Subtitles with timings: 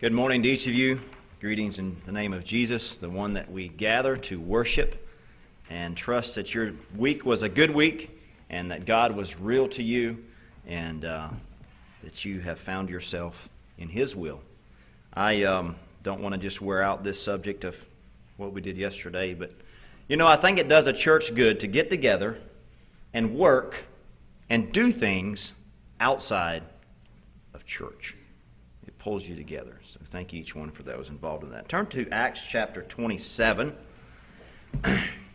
[0.00, 0.98] Good morning to each of you.
[1.42, 5.06] Greetings in the name of Jesus, the one that we gather to worship
[5.68, 8.18] and trust that your week was a good week
[8.48, 10.24] and that God was real to you
[10.66, 11.28] and uh,
[12.02, 14.40] that you have found yourself in His will.
[15.12, 17.84] I um, don't want to just wear out this subject of
[18.38, 19.52] what we did yesterday, but
[20.08, 22.38] you know, I think it does a church good to get together
[23.12, 23.84] and work
[24.48, 25.52] and do things
[26.00, 26.62] outside
[27.52, 28.16] of church.
[29.00, 29.80] Pulls you together.
[29.82, 31.70] So thank each one for those involved in that.
[31.70, 33.74] Turn to Acts chapter 27.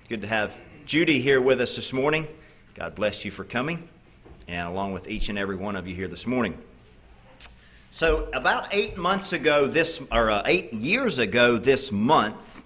[0.08, 2.28] Good to have Judy here with us this morning.
[2.76, 3.90] God bless you for coming,
[4.48, 6.56] and along with each and every one of you here this morning.
[7.90, 12.64] So, about eight months ago, this or uh, eight years ago this month,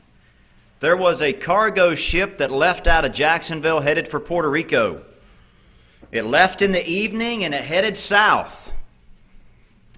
[0.81, 5.01] there was a cargo ship that left out of Jacksonville headed for Puerto Rico.
[6.11, 8.73] It left in the evening and it headed south.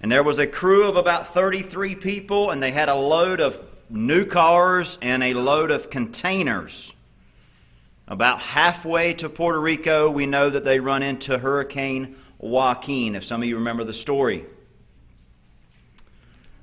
[0.02, 3.62] And there was a crew of about 33 people, and they had a load of
[3.88, 6.92] new cars and a load of containers.
[8.08, 13.42] About halfway to Puerto Rico, we know that they run into Hurricane Joaquin, if some
[13.42, 14.44] of you remember the story.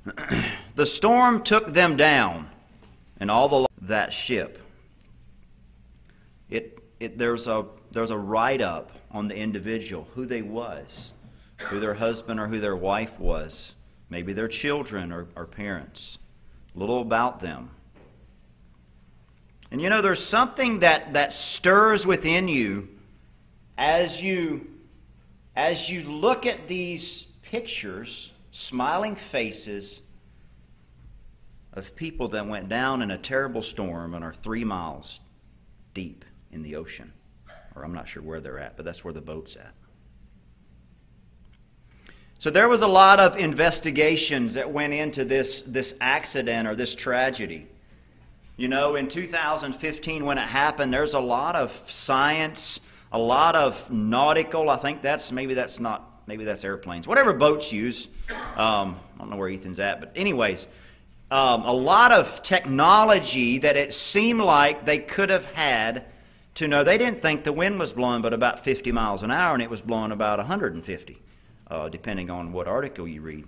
[0.76, 2.50] the storm took them down
[3.22, 4.62] and all the that ship.
[6.50, 11.14] It, it, there's a, there's a write up on the individual, who they was
[11.60, 13.76] who their husband or who their wife was,
[14.10, 16.18] maybe their children or, or parents,
[16.76, 17.70] a little about them.
[19.72, 22.90] And you know, there's something that, that stirs within you
[23.78, 24.68] as you
[25.56, 30.02] as you look at these pictures, smiling faces
[31.74, 35.20] of people that went down in a terrible storm and are three miles
[35.94, 37.12] deep in the ocean.
[37.76, 39.74] Or I'm not sure where they're at, but that's where the boat's at.
[42.40, 46.96] So there was a lot of investigations that went into this, this accident or this
[46.96, 47.68] tragedy.
[48.56, 52.80] You know, in 2015 when it happened, there's a lot of science,
[53.12, 54.70] a lot of nautical.
[54.70, 58.08] I think that's maybe that's not maybe that's airplanes, whatever boats use.
[58.56, 60.68] Um, I don't know where Ethan's at, but anyways,
[61.32, 66.06] um, a lot of technology that it seemed like they could have had
[66.56, 66.86] to know.
[66.86, 69.70] They didn't think the wind was blowing but about 50 miles an hour, and it
[69.70, 71.22] was blowing about 150
[71.70, 73.46] uh, depending on what article you read.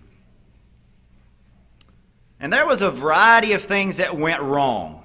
[2.39, 5.03] And there was a variety of things that went wrong.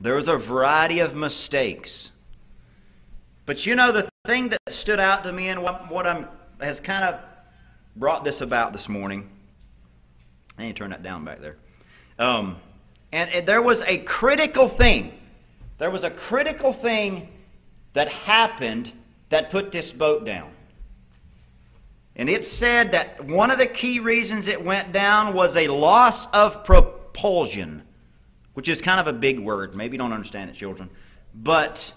[0.00, 2.10] There was a variety of mistakes.
[3.46, 6.26] But you know, the thing that stood out to me and what, what I'm,
[6.60, 7.20] has kind of
[7.96, 9.28] brought this about this morning,
[10.58, 11.56] I need to turn that down back there.
[12.18, 12.56] Um,
[13.12, 15.12] and, and there was a critical thing.
[15.78, 17.28] There was a critical thing
[17.92, 18.92] that happened
[19.30, 20.50] that put this boat down.
[22.20, 26.26] And it said that one of the key reasons it went down was a loss
[26.32, 27.82] of propulsion,
[28.52, 29.74] which is kind of a big word.
[29.74, 30.90] Maybe you don't understand it, children.
[31.34, 31.94] But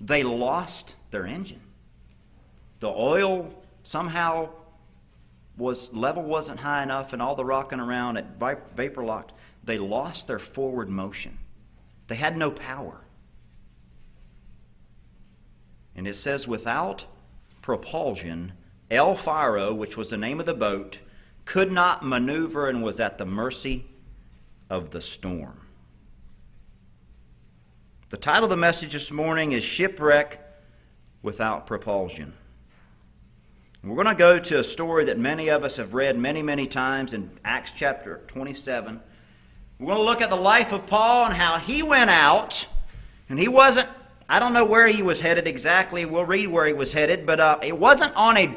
[0.00, 1.60] they lost their engine.
[2.80, 4.48] The oil somehow
[5.58, 8.24] was level wasn't high enough and all the rocking around it
[8.74, 9.32] vapor locked
[9.64, 11.38] they lost their forward motion
[12.08, 13.00] they had no power
[15.94, 17.06] and it says without
[17.62, 18.52] propulsion
[18.90, 21.00] El Faro, which was the name of the boat,
[21.44, 23.84] could not maneuver and was at the mercy
[24.70, 25.60] of the storm.
[28.10, 30.40] The title of the message this morning is Shipwreck
[31.22, 32.32] Without Propulsion.
[33.82, 36.66] We're going to go to a story that many of us have read many, many
[36.66, 39.00] times in Acts chapter 27.
[39.78, 42.66] We're going to look at the life of Paul and how he went out,
[43.28, 43.88] and he wasn't,
[44.28, 46.04] I don't know where he was headed exactly.
[46.04, 48.56] We'll read where he was headed, but uh, it wasn't on a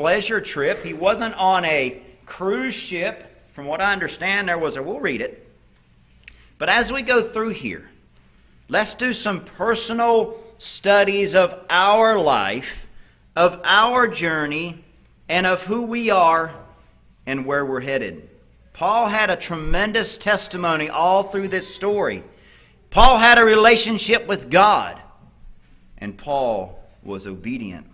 [0.00, 0.82] pleasure trip.
[0.82, 3.22] He wasn't on a cruise ship.
[3.52, 5.46] From what I understand, there was a, we'll read it.
[6.56, 7.86] But as we go through here,
[8.70, 12.88] let's do some personal studies of our life,
[13.36, 14.82] of our journey,
[15.28, 16.50] and of who we are
[17.26, 18.26] and where we're headed.
[18.72, 22.24] Paul had a tremendous testimony all through this story.
[22.88, 24.98] Paul had a relationship with God,
[25.98, 27.89] and Paul was obedient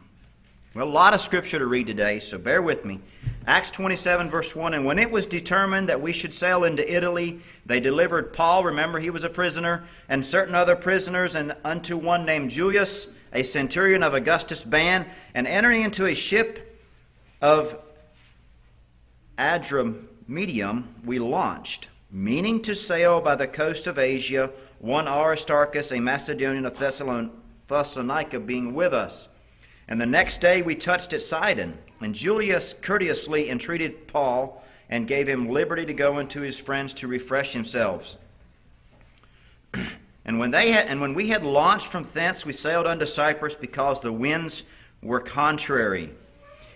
[0.76, 3.00] well, a lot of scripture to read today, so bear with me.
[3.46, 7.40] Acts 27, verse 1 And when it was determined that we should sail into Italy,
[7.64, 12.26] they delivered Paul, remember he was a prisoner, and certain other prisoners, and unto one
[12.26, 16.79] named Julius, a centurion of Augustus' band, and entering into a ship
[17.40, 17.79] of
[19.38, 24.50] Adramyttium, we launched, meaning to sail by the coast of Asia,
[24.81, 29.29] one Aristarchus, a Macedonian of Thessalonica, being with us.
[29.88, 31.78] And the next day we touched at Sidon.
[32.00, 37.08] And Julius courteously entreated Paul and gave him liberty to go into his friends to
[37.08, 38.16] refresh themselves.
[40.24, 43.54] and when they had, and when we had launched from thence, we sailed unto Cyprus
[43.54, 44.64] because the winds
[45.02, 46.10] were contrary.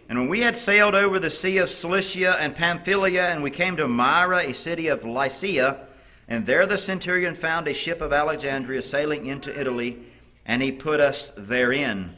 [0.08, 3.76] And when we had sailed over the sea of Cilicia and Pamphylia, and we came
[3.76, 5.86] to Myra, a city of Lycia,
[6.26, 9.98] and there the centurion found a ship of Alexandria sailing into Italy,
[10.46, 12.16] and he put us therein.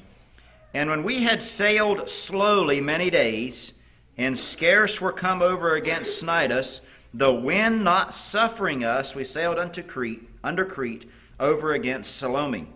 [0.74, 3.72] And when we had sailed slowly many days,
[4.16, 6.80] and scarce were come over against Cnidus,
[7.14, 11.06] the wind not suffering us, we sailed unto Crete, under Crete,
[11.38, 12.68] over against Salome,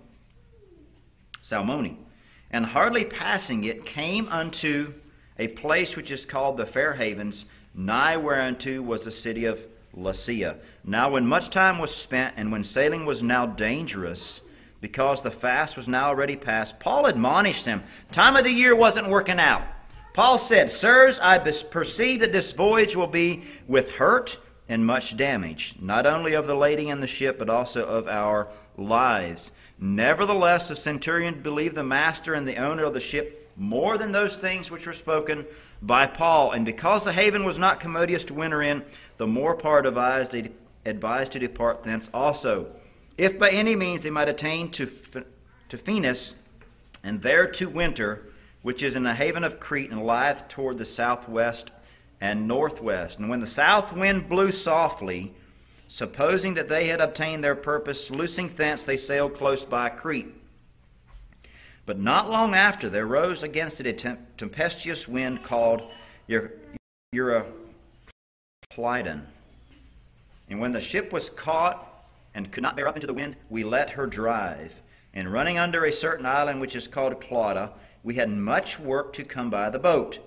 [1.43, 1.97] Salmone,
[2.51, 4.93] and hardly passing it, came unto
[5.39, 9.65] a place which is called the Fair Havens, nigh whereunto was the city of
[9.97, 10.57] Lasea.
[10.85, 14.43] Now, when much time was spent, and when sailing was now dangerous,
[14.81, 17.83] because the fast was now already past, Paul admonished them.
[18.13, 19.63] Time of the year wasn't working out.
[20.13, 24.39] Paul said, Sirs, I perceive that this voyage will be with hurt
[24.69, 28.49] and much damage, not only of the lady and the ship, but also of our
[28.77, 29.53] lives.
[29.79, 34.39] Nevertheless, the centurion believed the master and the owner of the ship more than those
[34.39, 35.47] things which were spoken
[35.83, 36.53] by Paul.
[36.53, 38.85] And because the haven was not commodious to winter in,
[39.19, 40.51] the more part advised, they
[40.85, 42.71] advised to depart thence also
[43.17, 44.91] if by any means they might attain to,
[45.69, 46.35] to Phoenix,
[47.03, 48.25] and there to winter,
[48.63, 51.71] which is in the haven of Crete, and lieth toward the southwest
[52.21, 53.19] and northwest.
[53.19, 55.35] And when the south wind blew softly,
[55.89, 60.35] supposing that they had obtained their purpose, loosing thence, they sailed close by Crete.
[61.85, 65.89] But not long after, there rose against it a tempestuous wind called
[67.15, 67.53] Euroclydon.
[70.49, 71.96] And when the ship was caught
[72.37, 74.83] and could not bear up into the wind, we let her drive.
[75.15, 77.73] And running under a certain island which is called Clauda,
[78.05, 80.19] we had much work to come by the boat,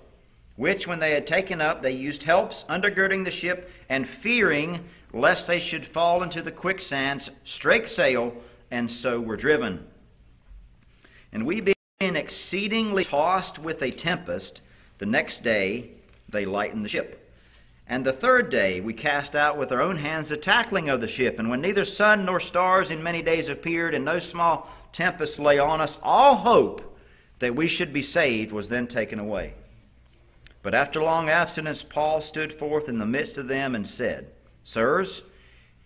[0.56, 5.46] which when they had taken up, they used helps undergirding the ship, and fearing lest
[5.46, 8.34] they should fall into the quicksands, strake sail,
[8.72, 9.86] and so were driven.
[11.32, 14.62] And we being exceedingly tossed with a tempest,
[14.98, 15.90] the next day
[16.28, 17.19] they lightened the ship.
[17.90, 21.08] And the third day we cast out with our own hands the tackling of the
[21.08, 21.40] ship.
[21.40, 25.58] And when neither sun nor stars in many days appeared, and no small tempest lay
[25.58, 26.96] on us, all hope
[27.40, 29.54] that we should be saved was then taken away.
[30.62, 34.30] But after long abstinence, Paul stood forth in the midst of them and said,
[34.62, 35.22] Sirs,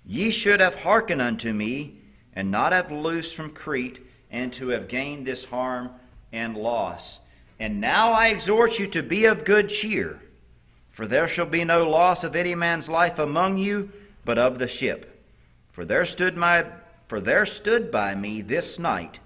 [0.05, 2.03] ye should have hearkened unto me,
[2.35, 5.89] and not have loosed from Crete, and to have gained this harm
[6.33, 7.21] and loss.
[7.59, 10.21] And now I exhort you to be of good cheer
[10.95, 13.91] for there shall be no loss of any man's life among you,
[14.25, 15.27] but of the ship.
[15.73, 16.65] For there stood my
[17.09, 19.19] for there stood by me this night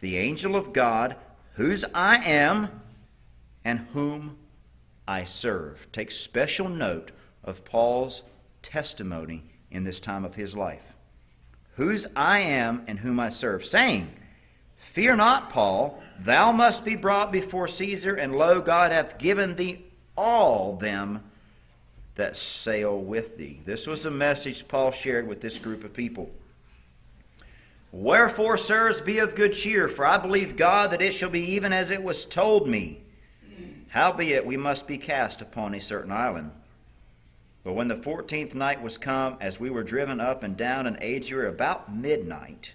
[0.00, 1.16] the angel of God,
[1.54, 2.82] whose I am
[3.64, 4.36] and whom
[5.08, 5.86] I serve.
[5.92, 7.10] Take special note
[7.42, 8.22] of Paul's
[8.62, 10.94] testimony in this time of his life.
[11.76, 14.12] Whose I am and whom I serve, saying,
[14.76, 19.83] Fear not, Paul, thou must be brought before Caesar, and lo, God hath given thee
[20.16, 21.22] all them
[22.14, 23.60] that sail with thee.
[23.64, 26.30] This was the message Paul shared with this group of people.
[27.90, 31.72] Wherefore, sirs, be of good cheer, for I believe God that it shall be even
[31.72, 33.00] as it was told me.
[33.88, 36.50] Howbeit, we must be cast upon a certain island.
[37.62, 40.96] But when the fourteenth night was come, as we were driven up and down in
[40.96, 42.74] Adria about midnight,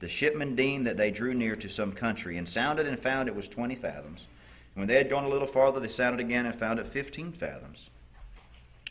[0.00, 3.36] the shipmen deemed that they drew near to some country, and sounded and found it
[3.36, 4.26] was twenty fathoms.
[4.74, 7.90] When they had gone a little farther, they sounded again and found it fifteen fathoms.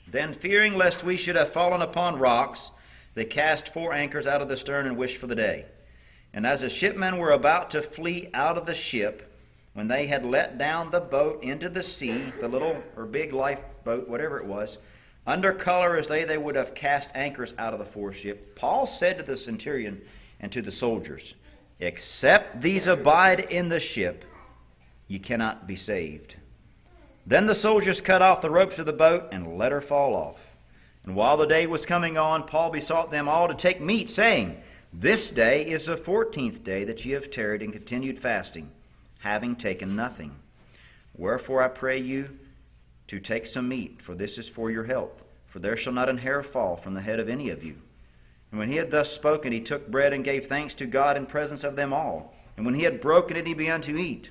[0.07, 2.71] Then, fearing lest we should have fallen upon rocks,
[3.13, 5.65] they cast four anchors out of the stern and wished for the day.
[6.33, 9.29] And as the shipmen were about to flee out of the ship,
[9.73, 14.07] when they had let down the boat into the sea, the little or big lifeboat,
[14.07, 14.77] whatever it was,
[15.25, 19.17] under color as they, they would have cast anchors out of the foreship, Paul said
[19.17, 20.01] to the centurion
[20.39, 21.35] and to the soldiers,
[21.79, 24.25] Except these abide in the ship,
[25.07, 26.35] you cannot be saved.
[27.25, 30.39] Then the soldiers cut off the ropes of the boat and let her fall off.
[31.05, 34.61] And while the day was coming on, Paul besought them all to take meat, saying,
[34.91, 38.71] This day is the fourteenth day that ye have tarried and continued fasting,
[39.19, 40.35] having taken nothing.
[41.15, 42.37] Wherefore I pray you
[43.07, 45.25] to take some meat, for this is for your health.
[45.47, 47.75] For there shall not an hair fall from the head of any of you.
[48.49, 51.25] And when he had thus spoken, he took bread and gave thanks to God in
[51.25, 52.33] presence of them all.
[52.57, 54.29] And when he had broken it, he began to eat.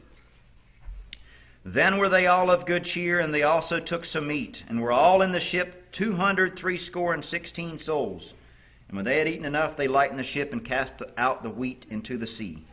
[1.65, 4.93] Then were they all of good cheer, and they also took some meat, and were
[4.93, 8.35] all in the ship two hundred threescore and sixteen souls.
[8.89, 11.87] And when they had eaten enough, they lightened the ship and cast out the wheat
[11.89, 12.67] into the sea.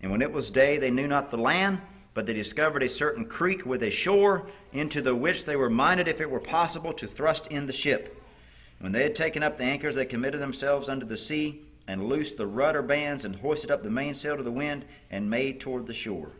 [0.00, 1.80] And when it was day, they knew not the land,
[2.14, 6.08] but they discovered a certain creek with a shore, into the which they were minded,
[6.08, 8.20] if it were possible, to thrust in the ship.
[8.80, 12.38] When they had taken up the anchors, they committed themselves unto the sea, and loosed
[12.38, 15.94] the rudder bands, and hoisted up the mainsail to the wind, and made toward the
[15.94, 16.32] shore.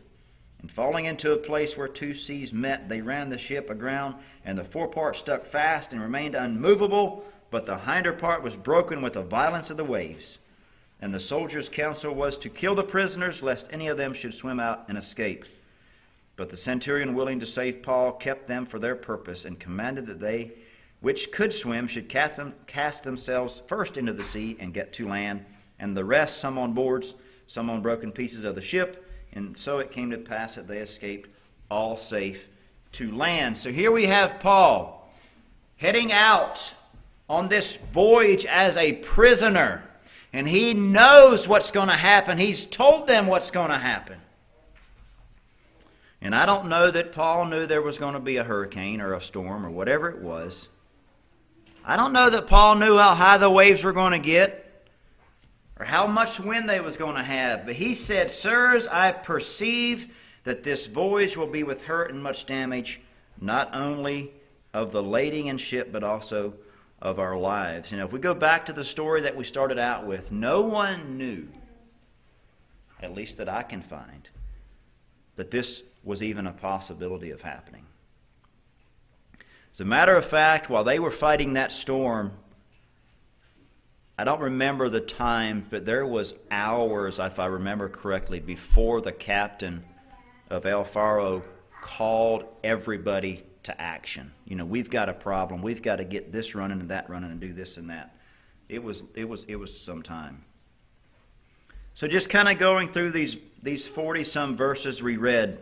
[0.61, 4.15] And falling into a place where two seas met, they ran the ship aground,
[4.45, 9.13] and the forepart stuck fast and remained unmovable, but the hinder part was broken with
[9.13, 10.39] the violence of the waves.
[11.01, 14.59] And the soldiers' counsel was to kill the prisoners, lest any of them should swim
[14.59, 15.45] out and escape.
[16.35, 20.19] But the centurion, willing to save Paul, kept them for their purpose, and commanded that
[20.19, 20.53] they
[21.01, 25.07] which could swim should cast, them, cast themselves first into the sea and get to
[25.07, 25.43] land,
[25.79, 27.15] and the rest, some on boards,
[27.47, 29.07] some on broken pieces of the ship.
[29.33, 31.29] And so it came to pass that they escaped
[31.69, 32.47] all safe
[32.93, 33.57] to land.
[33.57, 35.09] So here we have Paul
[35.77, 36.73] heading out
[37.29, 39.83] on this voyage as a prisoner.
[40.33, 42.37] And he knows what's going to happen.
[42.37, 44.17] He's told them what's going to happen.
[46.21, 49.13] And I don't know that Paul knew there was going to be a hurricane or
[49.13, 50.67] a storm or whatever it was.
[51.83, 54.60] I don't know that Paul knew how high the waves were going to get
[55.81, 57.65] or how much wind they was going to have.
[57.65, 62.45] But he said, Sirs, I perceive that this voyage will be with hurt and much
[62.45, 63.01] damage,
[63.39, 64.31] not only
[64.75, 66.53] of the lading and ship, but also
[67.01, 67.91] of our lives.
[67.91, 70.61] You know, if we go back to the story that we started out with, no
[70.61, 71.47] one knew,
[73.01, 74.29] at least that I can find,
[75.35, 77.87] that this was even a possibility of happening.
[79.73, 82.33] As a matter of fact, while they were fighting that storm,
[84.17, 89.11] I don't remember the time, but there was hours, if I remember correctly, before the
[89.11, 89.83] captain
[90.49, 91.43] of El Faro
[91.81, 94.31] called everybody to action.
[94.45, 95.61] You know, we've got a problem.
[95.61, 98.15] We've got to get this running and that running and do this and that.
[98.69, 100.45] It was it was it was some time.
[101.93, 105.59] So just kind of going through these these 40 some verses we read.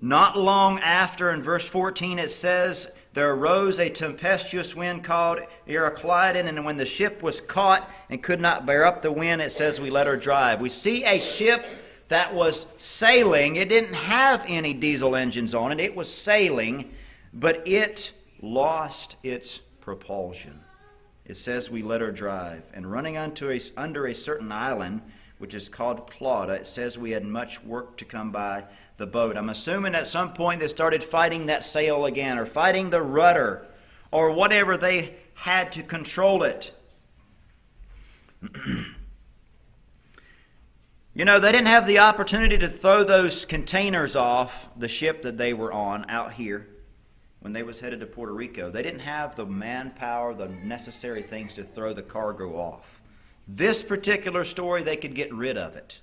[0.00, 6.48] Not long after in verse 14 it says there arose a tempestuous wind called Euroclydon,
[6.48, 9.80] and when the ship was caught and could not bear up the wind, it says
[9.80, 10.60] we let her drive.
[10.60, 11.64] We see a ship
[12.08, 13.54] that was sailing.
[13.54, 16.92] It didn't have any diesel engines on it, it was sailing,
[17.32, 20.60] but it lost its propulsion.
[21.24, 22.64] It says we let her drive.
[22.74, 25.02] And running unto a, under a certain island,
[25.38, 28.64] which is called Clauda, it says we had much work to come by
[28.96, 29.36] the boat.
[29.36, 33.66] I'm assuming at some point they started fighting that sail again, or fighting the rudder,
[34.10, 36.72] or whatever they had to control it.
[41.16, 45.38] You know, they didn't have the opportunity to throw those containers off the ship that
[45.38, 46.66] they were on out here
[47.38, 48.68] when they was headed to Puerto Rico.
[48.68, 53.00] They didn't have the manpower, the necessary things to throw the cargo off.
[53.46, 56.00] This particular story, they could get rid of it.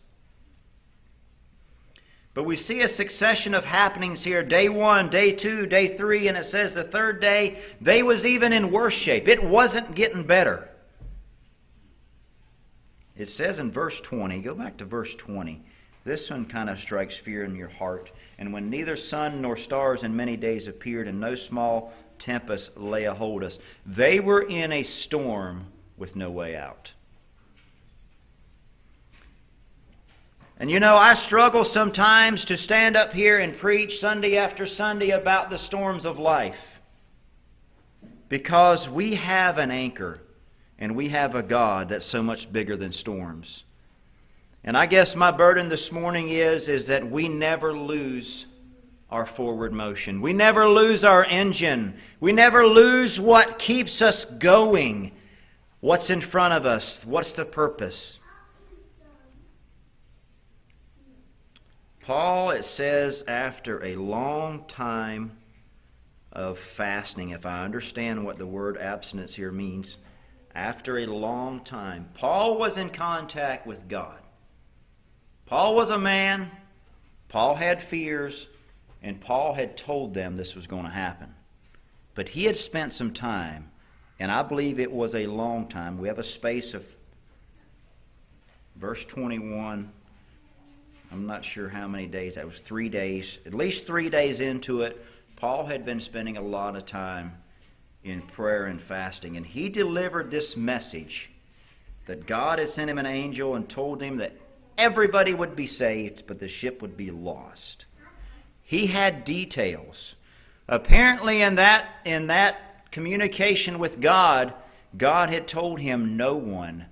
[2.34, 6.38] But we see a succession of happenings here day one, day two, day three, and
[6.38, 9.28] it says the third day, they was even in worse shape.
[9.28, 10.70] It wasn't getting better.
[13.18, 15.62] It says in verse 20, go back to verse 20.
[16.06, 18.12] This one kind of strikes fear in your heart.
[18.40, 23.04] And when neither sun nor stars in many days appeared, and no small tempest lay
[23.04, 25.66] a hold us, they were in a storm
[25.98, 26.94] with no way out.
[30.62, 35.10] And you know, I struggle sometimes to stand up here and preach Sunday after Sunday
[35.10, 36.80] about the storms of life
[38.30, 40.22] because we have an anchor
[40.78, 43.64] and we have a God that's so much bigger than storms.
[44.64, 48.46] And I guess my burden this morning is, is that we never lose
[49.10, 50.22] our forward motion.
[50.22, 51.96] We never lose our engine.
[52.20, 55.12] We never lose what keeps us going.
[55.80, 57.04] What's in front of us?
[57.04, 58.20] What's the purpose?
[62.14, 65.32] Paul, it says, after a long time
[66.34, 69.96] of fasting, if I understand what the word abstinence here means,
[70.54, 72.10] after a long time.
[72.14, 74.20] Paul was in contact with God.
[75.46, 76.52] Paul was a man,
[77.30, 78.48] Paul had fears,
[79.02, 81.34] and Paul had told them this was going to happen.
[82.14, 83.72] But he had spent some time,
[84.20, 85.98] and I believe it was a long time.
[85.98, 86.86] We have a space of
[88.76, 89.94] verse 21.
[91.12, 92.36] I'm not sure how many days.
[92.36, 93.38] That was three days.
[93.46, 97.34] At least three days into it, Paul had been spending a lot of time
[98.04, 99.36] in prayer and fasting.
[99.36, 101.30] And he delivered this message
[102.06, 104.36] that God had sent him an angel and told him that
[104.78, 107.86] everybody would be saved, but the ship would be lost.
[108.64, 110.16] He had details.
[110.68, 114.54] Apparently, in that, in that communication with God,
[114.98, 116.86] God had told him no one,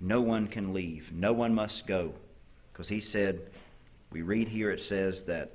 [0.00, 1.12] no one can leave.
[1.12, 2.14] No one must go.
[2.72, 3.40] Because he said,
[4.10, 5.50] we read here it says that,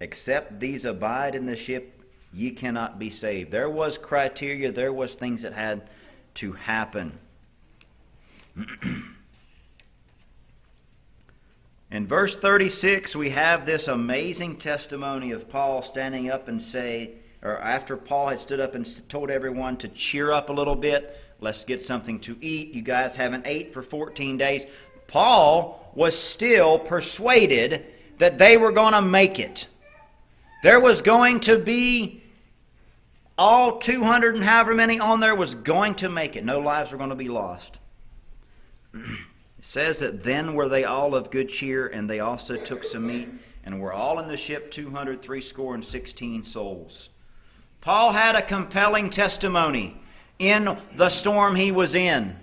[0.00, 3.50] except these abide in the ship, ye cannot be saved.
[3.50, 5.88] There was criteria, there was things that had
[6.34, 7.18] to happen.
[11.90, 17.58] In verse 36, we have this amazing testimony of Paul standing up and say, or
[17.58, 21.64] after Paul had stood up and told everyone to cheer up a little bit, let's
[21.64, 22.74] get something to eat.
[22.74, 24.66] You guys haven't ate for 14 days.
[25.10, 27.84] Paul was still persuaded
[28.18, 29.66] that they were going to make it.
[30.62, 32.22] There was going to be
[33.36, 36.44] all 200 and however many on there was going to make it.
[36.44, 37.80] No lives were going to be lost.
[38.94, 39.02] It
[39.62, 43.28] says that then were they all of good cheer, and they also took some meat,
[43.64, 47.10] and were all in the ship two hundred three score and sixteen souls.
[47.80, 49.96] Paul had a compelling testimony
[50.38, 52.36] in the storm he was in.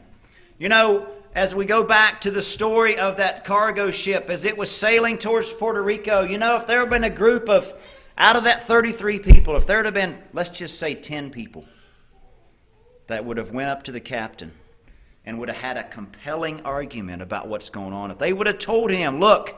[0.58, 1.08] You know,
[1.38, 5.20] as we go back to the story of that cargo ship as it was sailing
[5.20, 7.76] towards Puerto Rico, you know, if there had been a group of,
[8.18, 11.64] out of that 33 people, if there had been, let's just say 10 people,
[13.06, 14.52] that would have went up to the captain
[15.26, 18.10] and would have had a compelling argument about what's going on.
[18.10, 19.56] If they would have told him, look,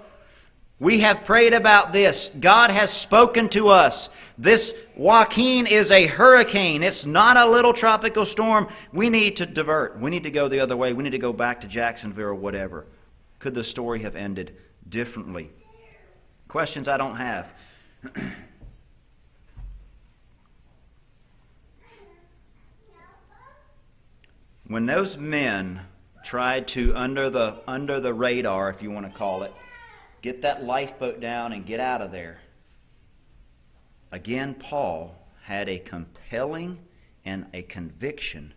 [0.79, 2.31] we have prayed about this.
[2.39, 4.09] God has spoken to us.
[4.37, 6.83] This Joaquin is a hurricane.
[6.83, 8.69] It's not a little tropical storm.
[8.93, 9.99] We need to divert.
[9.99, 10.93] We need to go the other way.
[10.93, 12.85] We need to go back to Jacksonville or whatever.
[13.39, 14.55] Could the story have ended
[14.87, 15.51] differently?
[16.47, 17.51] Questions I don't have.
[24.67, 25.81] when those men
[26.23, 29.51] tried to under the under the radar if you want to call it
[30.21, 32.39] get that lifeboat down and get out of there.
[34.11, 36.79] Again paul had a compelling
[37.25, 38.53] and a conviction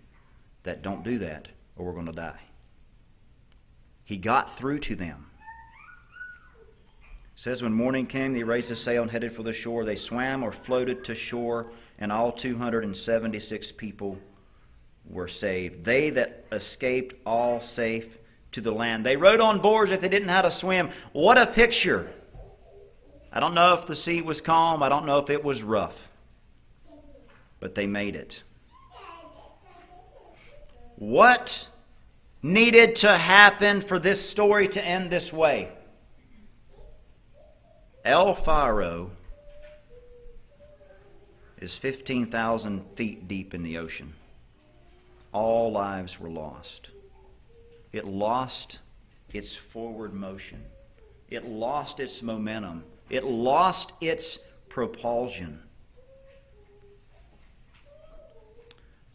[0.62, 2.40] that don't do that or we're going to die.
[4.04, 5.26] He got through to them.
[7.35, 9.85] It says when morning came they raised the sail and headed for the shore.
[9.85, 14.19] They swam or floated to shore and all 276 people
[15.09, 15.84] were saved.
[15.84, 18.19] They that escaped all safe
[18.52, 19.04] to the land.
[19.04, 20.91] They rode on boards if they didn't know how to swim.
[21.12, 22.10] What a picture!
[23.32, 26.08] I don't know if the sea was calm, I don't know if it was rough,
[27.60, 28.43] but they made it.
[30.97, 31.69] What
[32.43, 35.71] needed to happen for this story to end this way?
[38.04, 39.10] El Faro
[41.58, 44.12] is 15,000 feet deep in the ocean
[45.32, 46.91] all lives were lost.
[47.93, 48.78] It lost
[49.33, 50.63] its forward motion.
[51.31, 52.85] It lost its momentum.
[53.11, 55.63] It lost its propulsion.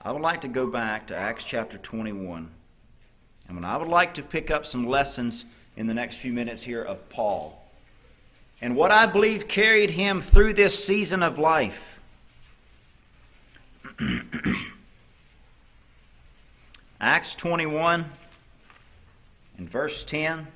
[0.01, 2.49] I would like to go back to Acts chapter 21.
[3.49, 6.83] And I would like to pick up some lessons in the next few minutes here
[6.83, 7.63] of Paul.
[8.61, 11.99] And what I believe carried him through this season of life.
[17.01, 18.05] Acts 21
[19.57, 20.47] in verse 10.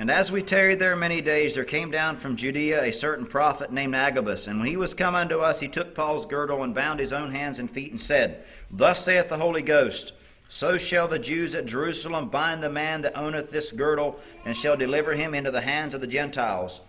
[0.00, 3.72] And as we tarried there many days, there came down from Judea a certain prophet
[3.72, 4.46] named Agabus.
[4.46, 7.32] And when he was come unto us, he took Paul's girdle and bound his own
[7.32, 10.12] hands and feet, and said, Thus saith the Holy Ghost,
[10.48, 14.76] so shall the Jews at Jerusalem bind the man that owneth this girdle, and shall
[14.76, 16.80] deliver him into the hands of the Gentiles.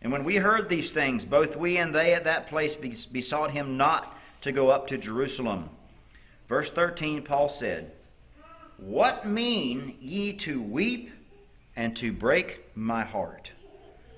[0.00, 3.76] And when we heard these things, both we and they at that place besought him
[3.76, 5.68] not to go up to Jerusalem.
[6.48, 7.90] Verse 13, Paul said,
[8.76, 11.10] What mean ye to weep
[11.74, 13.52] and to break my heart?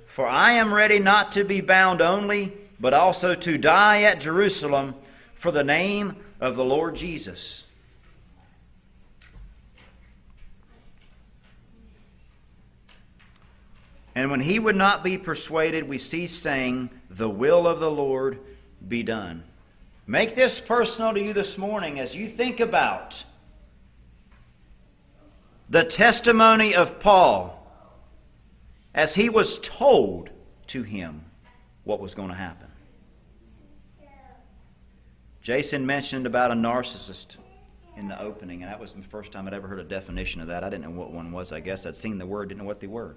[0.07, 4.95] For I am ready not to be bound only, but also to die at Jerusalem
[5.35, 7.65] for the name of the Lord Jesus.
[14.21, 18.39] And when he would not be persuaded, we cease saying, The will of the Lord
[18.87, 19.45] be done.
[20.07, 23.25] Make this personal to you this morning as you think about
[25.71, 27.67] the testimony of Paul
[28.95, 30.29] as he was told
[30.67, 31.25] to him
[31.85, 32.69] what was going to happen.
[35.41, 37.39] Jason mentioned about a narcissist
[37.97, 40.49] in the opening, and that was the first time I'd ever heard a definition of
[40.49, 40.63] that.
[40.63, 41.87] I didn't know what one was, I guess.
[41.87, 43.17] I'd seen the word, didn't know what they were.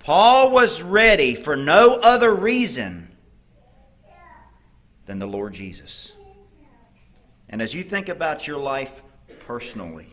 [0.00, 3.08] Paul was ready for no other reason
[5.04, 6.14] than the Lord Jesus.
[7.48, 9.02] And as you think about your life
[9.40, 10.08] personally,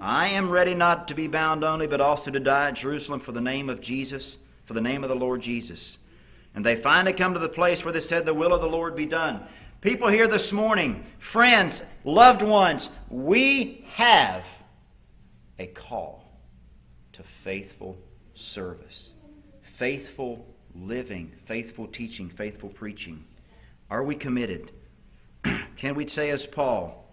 [0.00, 3.32] I am ready not to be bound only, but also to die at Jerusalem for
[3.32, 5.98] the name of Jesus, for the name of the Lord Jesus.
[6.54, 8.94] And they finally come to the place where they said, The will of the Lord
[8.94, 9.42] be done.
[9.80, 14.46] People here this morning, friends, loved ones, we have
[15.58, 16.25] a call
[17.16, 17.96] to faithful
[18.34, 19.12] service,
[19.62, 23.24] faithful living, faithful teaching, faithful preaching.
[23.90, 24.70] Are we committed?
[25.76, 27.08] Can we say, as Paul,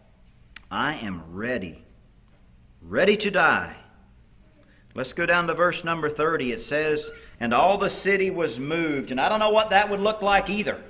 [0.70, 1.82] I am ready,
[2.82, 3.78] ready to die?
[4.94, 6.52] Let's go down to verse number 30.
[6.52, 9.10] It says, And all the city was moved.
[9.10, 10.82] And I don't know what that would look like either.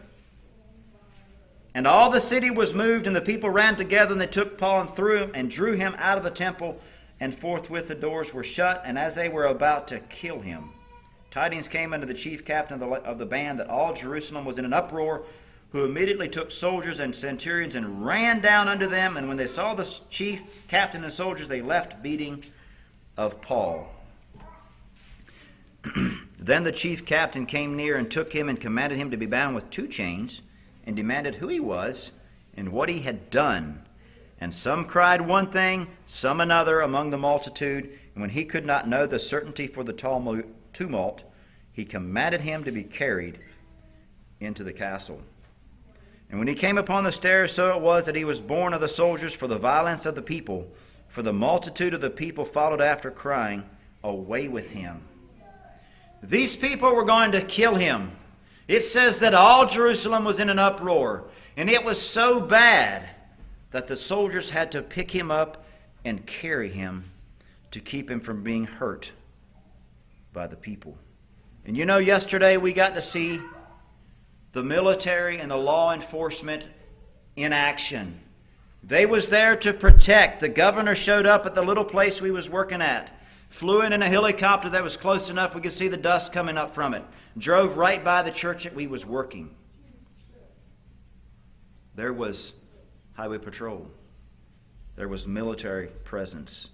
[1.75, 4.81] And all the city was moved, and the people ran together, and they took Paul
[4.81, 6.79] and threw him and drew him out of the temple,
[7.23, 8.81] and forthwith the doors were shut.
[8.85, 10.71] And as they were about to kill him,
[11.31, 14.59] tidings came unto the chief captain of the, of the band that all Jerusalem was
[14.59, 15.23] in an uproar,
[15.71, 19.15] who immediately took soldiers and centurions and ran down unto them.
[19.15, 22.43] And when they saw the chief captain and soldiers, they left beating
[23.15, 23.87] of Paul.
[26.37, 29.55] then the chief captain came near and took him and commanded him to be bound
[29.55, 30.41] with two chains
[30.85, 32.11] and demanded who he was
[32.57, 33.81] and what he had done.
[34.43, 37.97] And some cried one thing, some another among the multitude.
[38.13, 39.93] And when he could not know the certainty for the
[40.73, 41.23] tumult,
[41.71, 43.39] he commanded him to be carried
[44.41, 45.21] into the castle.
[46.29, 48.81] And when he came upon the stairs, so it was that he was borne of
[48.81, 50.67] the soldiers for the violence of the people.
[51.07, 53.63] For the multitude of the people followed after, crying,
[54.03, 55.03] Away with him.
[56.21, 58.11] These people were going to kill him.
[58.67, 63.07] It says that all Jerusalem was in an uproar, and it was so bad
[63.73, 65.65] that the soldiers had to pick him up
[66.05, 67.03] and carry him
[67.71, 69.11] to keep him from being hurt
[70.31, 70.95] by the people.
[71.65, 73.41] And you know, yesterday we got to see
[74.51, 76.67] the military and the law enforcement
[77.35, 78.19] in action.
[78.83, 80.41] They was there to protect.
[80.41, 83.19] The governor showed up at the little place we was working at.
[83.49, 86.57] Flew in in a helicopter that was close enough we could see the dust coming
[86.57, 87.03] up from it.
[87.39, 89.55] Drove right by the church that we was working.
[91.95, 92.53] There was
[93.13, 93.87] highway patrol.
[94.95, 96.69] There was military presence.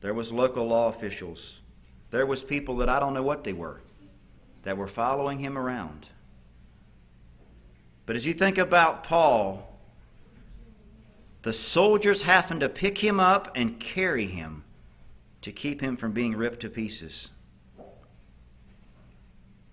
[0.00, 1.60] There was local law officials.
[2.10, 3.80] There was people that I don't know what they were
[4.62, 6.08] that were following him around.
[8.06, 9.66] But as you think about Paul,
[11.42, 14.64] the soldiers having to pick him up and carry him
[15.42, 17.30] to keep him from being ripped to pieces.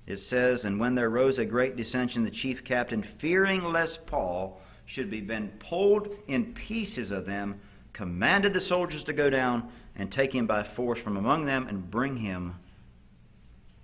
[0.05, 4.61] It says, And when there rose a great dissension, the chief captain, fearing lest Paul
[4.87, 7.59] should be been pulled in pieces of them,
[7.93, 11.91] commanded the soldiers to go down and take him by force from among them and
[11.91, 12.55] bring him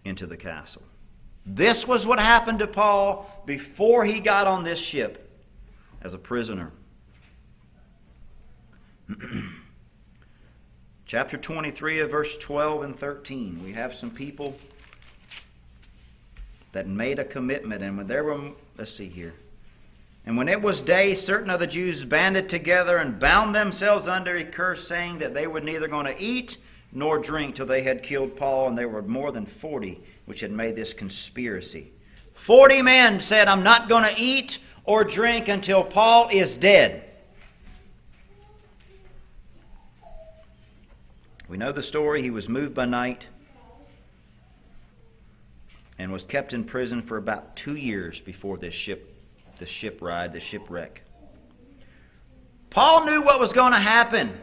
[0.05, 0.81] into the castle.
[1.45, 5.29] This was what happened to Paul before he got on this ship
[6.01, 6.71] as a prisoner.
[11.05, 13.61] Chapter 23 of verse 12 and 13.
[13.63, 14.55] We have some people
[16.71, 18.39] that made a commitment, and when there were,
[18.77, 19.33] let's see here.
[20.25, 24.38] And when it was day, certain of the Jews banded together and bound themselves under
[24.38, 26.57] a curse, saying that they were neither going to eat
[26.93, 30.51] nor drink till they had killed Paul, and there were more than forty which had
[30.51, 31.91] made this conspiracy.
[32.33, 37.09] Forty men said, I'm not going to eat or drink until Paul is dead.
[41.49, 42.21] We know the story.
[42.21, 43.27] He was moved by night
[45.99, 49.12] and was kept in prison for about two years before this ship,
[49.57, 51.03] the ship ride, the shipwreck.
[52.69, 54.35] Paul knew what was going to happen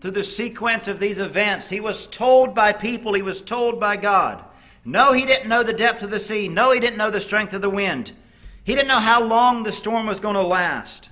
[0.00, 1.70] through the sequence of these events.
[1.70, 4.44] He was told by people, he was told by God.
[4.84, 6.48] No, he didn't know the depth of the sea.
[6.48, 8.12] No, he didn't know the strength of the wind.
[8.64, 11.10] He didn't know how long the storm was going to last.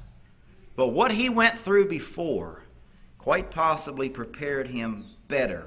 [0.75, 2.65] But what he went through before
[3.19, 5.67] quite possibly prepared him better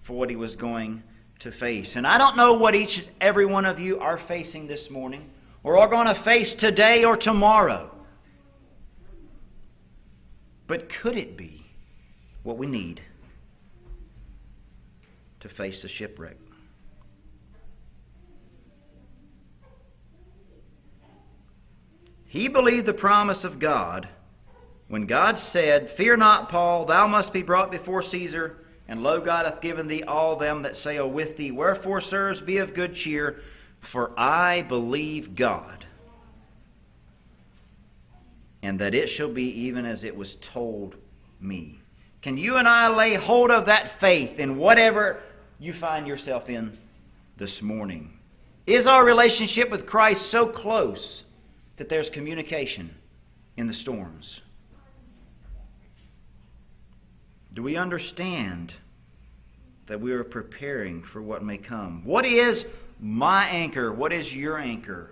[0.00, 1.02] for what he was going
[1.40, 1.96] to face.
[1.96, 5.28] And I don't know what each and every one of you are facing this morning
[5.64, 7.90] or are all going to face today or tomorrow.
[10.66, 11.66] But could it be
[12.42, 13.00] what we need
[15.40, 16.36] to face the shipwreck?
[22.26, 24.08] He believed the promise of God
[24.88, 29.46] when God said, Fear not, Paul, thou must be brought before Caesar, and lo, God
[29.46, 31.52] hath given thee all them that sail with thee.
[31.52, 33.40] Wherefore, sirs, be of good cheer,
[33.86, 35.84] for I believe God,
[38.62, 40.96] and that it shall be even as it was told
[41.40, 41.80] me.
[42.22, 45.20] Can you and I lay hold of that faith in whatever
[45.60, 46.76] you find yourself in
[47.36, 48.18] this morning?
[48.66, 51.24] Is our relationship with Christ so close
[51.76, 52.94] that there's communication
[53.56, 54.40] in the storms.
[57.52, 58.74] Do we understand
[59.86, 62.04] that we are preparing for what may come?
[62.04, 62.66] What is
[63.04, 63.92] my anchor?
[63.92, 65.10] What is your anchor?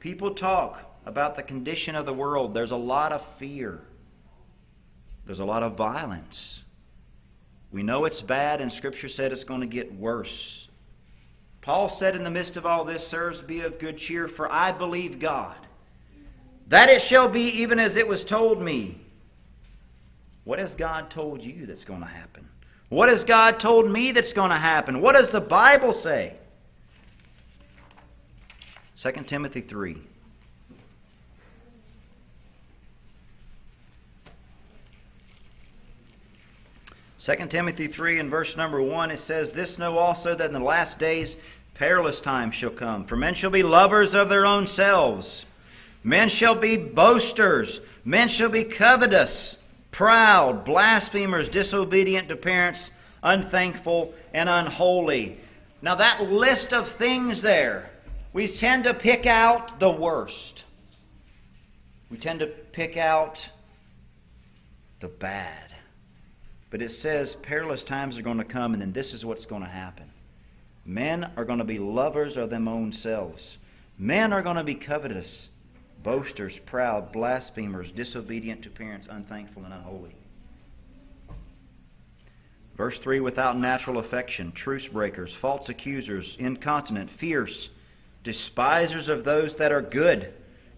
[0.00, 2.52] People talk about the condition of the world.
[2.52, 3.80] There's a lot of fear,
[5.24, 6.64] there's a lot of violence.
[7.70, 10.68] We know it's bad, and Scripture said it's going to get worse.
[11.60, 14.72] Paul said, In the midst of all this, sirs, be of good cheer, for I
[14.72, 15.54] believe God,
[16.68, 18.98] that it shall be even as it was told me.
[20.44, 22.48] What has God told you that's going to happen?
[22.88, 25.02] What has God told me that's going to happen?
[25.02, 26.38] What does the Bible say?
[29.00, 29.96] 2 Timothy 3.
[37.20, 40.58] 2 Timothy 3 and verse number 1, it says, This know also that in the
[40.58, 41.36] last days
[41.74, 43.04] perilous times shall come.
[43.04, 45.46] For men shall be lovers of their own selves.
[46.02, 47.80] Men shall be boasters.
[48.04, 49.58] Men shall be covetous,
[49.92, 52.90] proud, blasphemers, disobedient to parents,
[53.22, 55.38] unthankful, and unholy.
[55.82, 57.90] Now, that list of things there,
[58.38, 60.64] we tend to pick out the worst.
[62.08, 63.48] We tend to pick out
[65.00, 65.72] the bad.
[66.70, 69.62] But it says perilous times are going to come, and then this is what's going
[69.62, 70.08] to happen.
[70.84, 73.58] Men are going to be lovers of their own selves.
[73.98, 75.50] Men are going to be covetous,
[76.04, 80.14] boasters, proud, blasphemers, disobedient to parents, unthankful, and unholy.
[82.76, 87.70] Verse 3 without natural affection, truce breakers, false accusers, incontinent, fierce,
[88.22, 90.32] despisers of those that are good,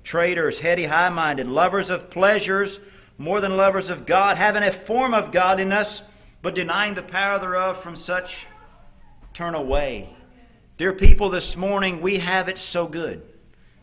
[0.05, 2.81] traitors, heady, high minded, lovers of pleasures
[3.21, 6.03] more than lovers of God, having a form of godliness,
[6.41, 8.47] but denying the power thereof, from such
[9.35, 10.09] turn away.
[10.79, 13.23] Dear people, this morning we have it so good.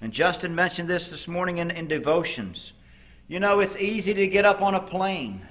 [0.02, 2.74] And Justin mentioned this this morning in, in devotions.
[3.28, 5.46] You know, it's easy to get up on a plane.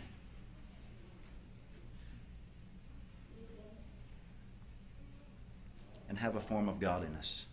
[6.08, 7.46] And have a form of godliness.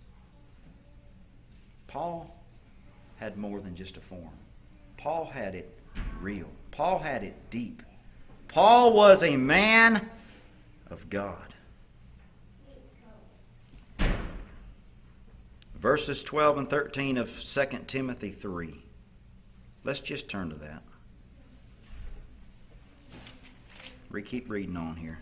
[1.94, 2.36] Paul
[3.18, 4.34] had more than just a form.
[4.98, 5.78] Paul had it
[6.20, 6.48] real.
[6.72, 7.84] Paul had it deep.
[8.48, 10.10] Paul was a man
[10.90, 11.54] of God.
[15.76, 18.82] Verses 12 and 13 of 2 Timothy 3.
[19.84, 20.82] Let's just turn to that.
[24.10, 25.20] We keep reading on here.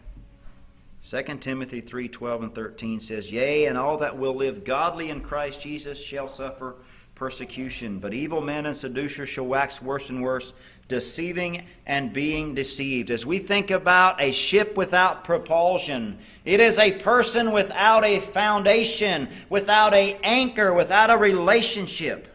[1.12, 5.19] 2 Timothy 3 12 and 13 says, Yea, and all that will live godly in
[5.19, 6.78] Christ Jesus shall suffer
[7.15, 8.00] persecution.
[8.00, 10.54] But evil men and seducers shall wax worse and worse,
[10.88, 13.12] deceiving and being deceived.
[13.12, 19.28] As we think about a ship without propulsion, it is a person without a foundation,
[19.50, 22.30] without a anchor, without a relationship.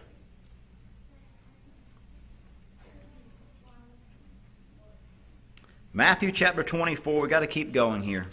[5.94, 8.26] Matthew chapter 24, we've got to keep going here.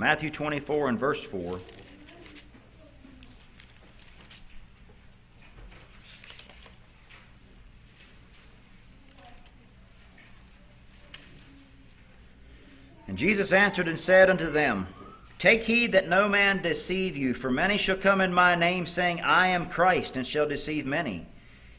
[0.00, 1.60] Matthew 24 and verse 4.
[13.08, 14.86] And Jesus answered and said unto them,
[15.38, 19.20] Take heed that no man deceive you, for many shall come in my name, saying,
[19.20, 21.26] I am Christ, and shall deceive many.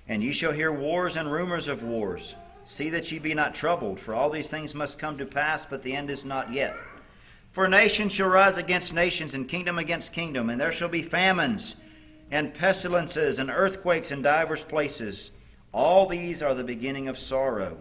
[0.08, 2.36] And ye shall hear wars and rumors of wars.
[2.66, 5.82] See that ye be not troubled, for all these things must come to pass, but
[5.82, 6.78] the end is not yet.
[7.52, 11.76] For nation shall rise against nations, and kingdom against kingdom, and there shall be famines,
[12.30, 15.32] and pestilences, and earthquakes in divers places.
[15.74, 17.78] All these are the beginning of sorrow.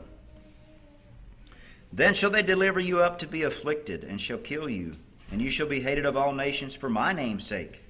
[1.92, 4.92] Then shall they deliver you up to be afflicted, and shall kill you,
[5.30, 7.83] and you shall be hated of all nations for my name's sake.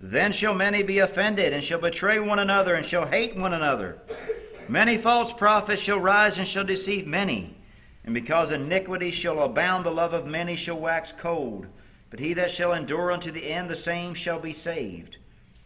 [0.00, 3.98] Then shall many be offended, and shall betray one another, and shall hate one another.
[4.68, 7.53] Many false prophets shall rise and shall deceive many.
[8.04, 11.66] And because iniquity shall abound, the love of many shall wax cold.
[12.10, 15.16] But he that shall endure unto the end, the same shall be saved.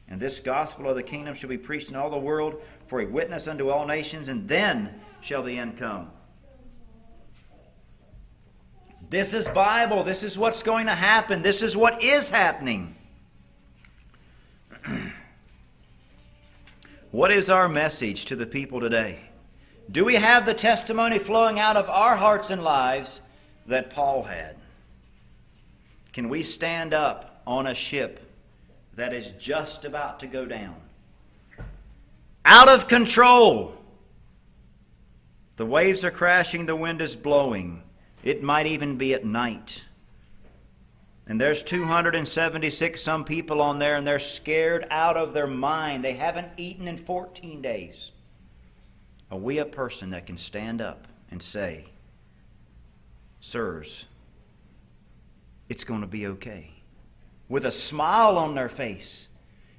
[0.09, 3.07] And this gospel of the kingdom shall be preached in all the world for a
[3.07, 6.11] witness unto all nations, and then shall the end come.
[9.11, 10.05] This is Bible.
[10.05, 11.43] This is what's going to happen.
[11.43, 12.95] This is what is happening.
[17.11, 19.28] what is our message to the people today?
[19.91, 23.23] Do we have the testimony flowing out of our hearts and lives
[23.67, 24.57] that Paul had?
[26.13, 28.21] Can we stand up on a ship
[28.97, 30.77] that is just about to go down?
[32.45, 33.75] Out of control.
[35.57, 37.83] The waves are crashing, the wind is blowing.
[38.23, 39.85] It might even be at night.
[41.27, 46.05] And there's 276 some people on there, and they're scared out of their mind.
[46.05, 48.13] They haven't eaten in 14 days.
[49.31, 51.85] Are we a person that can stand up and say,
[53.41, 54.07] sirs,
[55.69, 56.71] it's going to be okay.
[57.49, 59.29] With a smile on their face,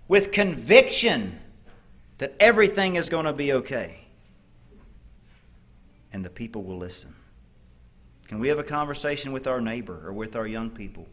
[0.08, 1.40] with conviction
[2.20, 4.00] that everything is going to be okay.
[6.12, 7.14] And the people will listen.
[8.28, 11.08] Can we have a conversation with our neighbor or with our young people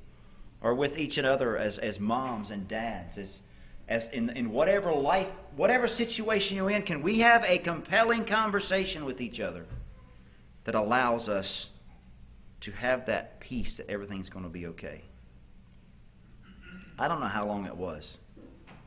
[0.61, 3.41] or with each other as, as moms and dads, as,
[3.89, 6.83] as in, in whatever life, whatever situation you're in?
[6.83, 9.67] Can we have a compelling conversation with each other
[10.65, 11.69] that allows us
[12.61, 15.03] to have that peace that everything's going to be okay?
[16.99, 18.19] I don't know how long it was,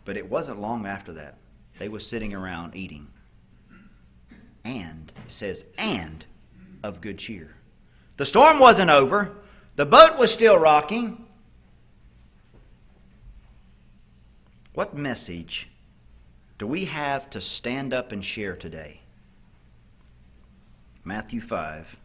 [0.03, 1.37] but it wasn't long after that.
[1.77, 3.07] They were sitting around eating.
[4.65, 6.25] And, it says, and
[6.83, 7.55] of good cheer.
[8.17, 9.31] The storm wasn't over,
[9.75, 11.25] the boat was still rocking.
[14.79, 15.67] What message
[16.57, 19.01] do we have to stand up and share today?
[21.03, 21.97] Matthew 5.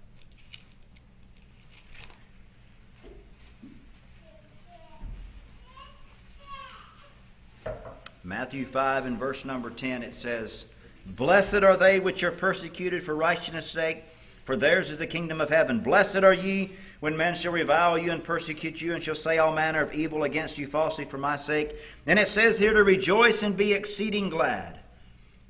[8.24, 10.64] Matthew 5 and verse number 10, it says,
[11.06, 14.02] Blessed are they which are persecuted for righteousness' sake,
[14.44, 15.80] for theirs is the kingdom of heaven.
[15.80, 19.52] Blessed are ye when men shall revile you and persecute you, and shall say all
[19.52, 21.76] manner of evil against you falsely for my sake.
[22.06, 24.80] And it says here to rejoice and be exceeding glad,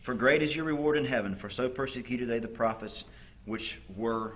[0.01, 3.05] for great is your reward in heaven, for so persecuted they the prophets
[3.45, 4.35] which were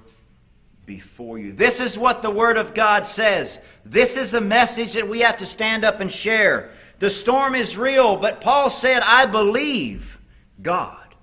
[0.87, 1.53] before you.
[1.53, 3.61] This is what the Word of God says.
[3.85, 6.71] This is the message that we have to stand up and share.
[6.99, 10.19] The storm is real, but Paul said, I believe
[10.61, 11.15] God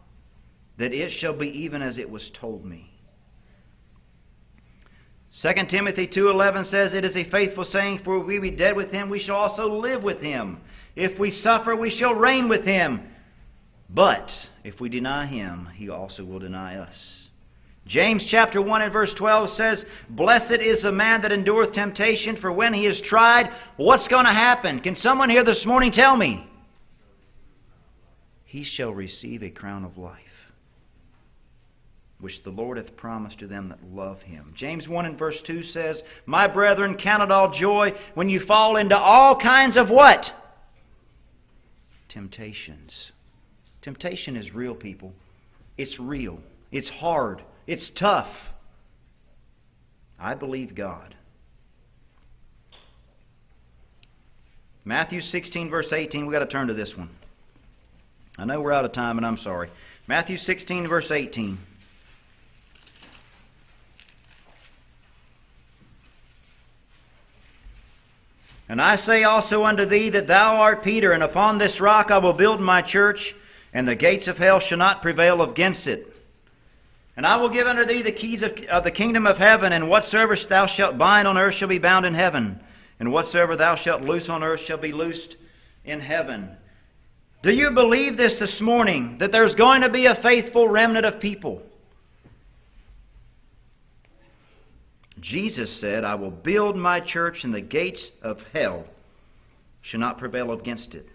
[0.77, 2.94] that it shall be even as it was told me.
[5.37, 8.91] 2 Timothy 2:11 says it is a faithful saying for if we be dead with
[8.91, 10.61] him we shall also live with him
[10.95, 13.05] if we suffer we shall reign with him
[13.89, 17.25] but if we deny him he also will deny us
[17.85, 22.51] James chapter 1 and verse 12 says, Blessed is the man that endureth temptation, for
[22.51, 24.79] when he is tried, what's going to happen?
[24.79, 26.47] Can someone here this morning tell me?
[28.43, 30.24] He shall receive a crown of life,
[32.25, 34.51] which the Lord hath promised to them that love him.
[34.55, 38.77] James 1 and verse 2 says, My brethren, count it all joy when you fall
[38.77, 40.33] into all kinds of what?
[42.09, 43.11] Temptations.
[43.83, 45.13] Temptation is real, people.
[45.77, 46.39] It's real.
[46.71, 47.43] It's hard.
[47.67, 48.55] It's tough.
[50.19, 51.13] I believe God.
[54.83, 56.25] Matthew 16, verse 18.
[56.25, 57.09] We've got to turn to this one.
[58.39, 59.69] I know we're out of time, and I'm sorry.
[60.07, 61.59] Matthew 16, verse 18.
[68.67, 72.17] And I say also unto thee that thou art Peter, and upon this rock I
[72.17, 73.35] will build my church,
[73.73, 76.11] and the gates of hell shall not prevail against it.
[77.17, 79.87] And I will give unto thee the keys of, of, the kingdom of heaven, and
[79.87, 82.59] whatsoever thou shalt bind on earth shall be bound in heaven,
[82.99, 85.37] and whatsoever thou shalt loose on earth shall be loosed
[85.85, 86.49] in heaven.
[87.43, 91.19] Do you believe this this morning, that there's going to be a faithful remnant of
[91.19, 91.61] people?
[95.25, 98.85] Jesus said, I will build my church, and the gates of hell
[99.81, 101.09] shall not prevail against it.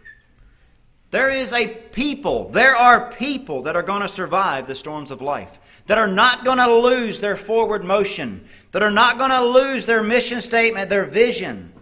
[1.12, 5.22] There is a people, there are people that are going to survive the storms of
[5.22, 9.44] life that are not going to lose their forward motion, that are not going to
[9.44, 11.72] lose their mission statement, their vision.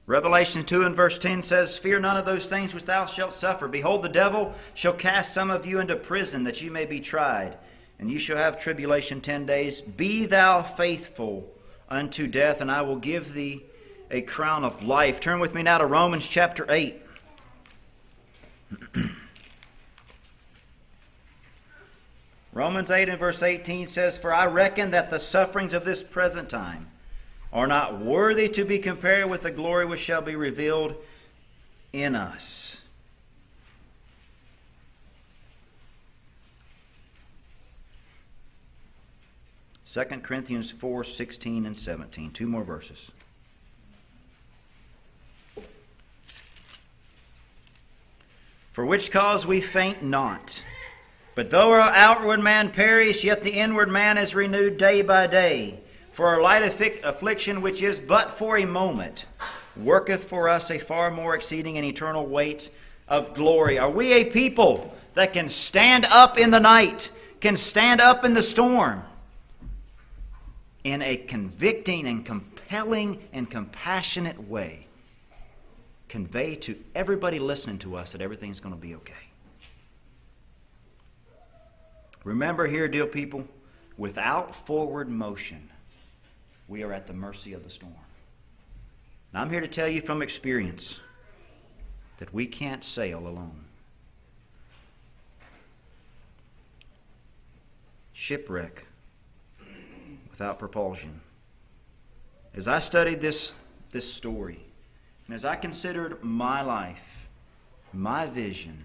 [0.06, 3.68] Revelation 2 and verse 10 says, Fear none of those things which thou shalt suffer.
[3.68, 7.58] Behold, the devil shall cast some of you into prison that you may be tried,
[7.98, 9.80] and you shall have tribulation ten days.
[9.80, 11.48] Be thou faithful
[11.88, 13.62] unto death, and I will give thee
[14.10, 15.20] a crown of life.
[15.20, 17.02] Turn with me now to Romans chapter 8.
[22.52, 26.48] Romans 8 and verse 18 says, For I reckon that the sufferings of this present
[26.48, 26.88] time
[27.52, 30.94] are not worthy to be compared with the glory which shall be revealed
[31.92, 32.78] in us.
[39.88, 42.32] Second Corinthians 4 16 and 17.
[42.32, 43.12] Two more verses.
[48.72, 50.60] For which cause we faint not.
[51.36, 55.78] But though our outward man perish, yet the inward man is renewed day by day.
[56.10, 59.26] For our light affliction, which is but for a moment,
[59.76, 62.70] worketh for us a far more exceeding and eternal weight
[63.06, 63.78] of glory.
[63.78, 68.34] Are we a people that can stand up in the night, can stand up in
[68.34, 69.04] the storm,
[70.86, 74.86] in a convicting and compelling and compassionate way,
[76.08, 79.12] convey to everybody listening to us that everything's going to be okay?
[82.22, 83.44] Remember here, dear people,
[83.96, 85.68] without forward motion,
[86.68, 87.92] we are at the mercy of the storm.
[89.32, 91.00] And I'm here to tell you from experience
[92.18, 93.64] that we can't sail alone.
[98.12, 98.86] Shipwreck
[100.36, 101.18] without propulsion.
[102.54, 103.56] As I studied this,
[103.90, 104.60] this story,
[105.26, 107.26] and as I considered my life,
[107.94, 108.84] my vision,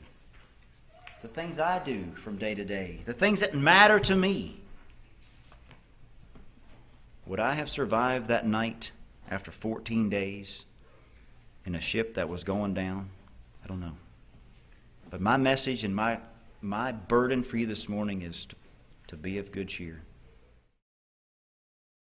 [1.21, 4.61] the things I do from day to day, the things that matter to me,
[7.25, 8.93] would I have survived that night
[9.29, 10.63] after 14 days
[11.65, 13.09] in a ship that was going down?
[13.61, 13.97] I don't know.
[15.09, 16.17] But my message and my,
[16.61, 18.55] my burden for you this morning is to,
[19.07, 20.01] to be of good cheer.